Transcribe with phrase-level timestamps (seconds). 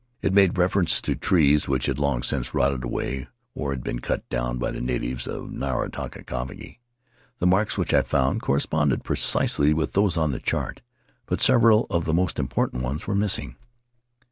[0.23, 4.27] It made reference to trees which had long since rotted away or had been cut
[4.29, 6.79] down by the natives of Nukatavake.
[7.37, 10.81] The marks which I found corresponded precisely with those on the chart,
[11.27, 13.57] but several of the most important ones were missing."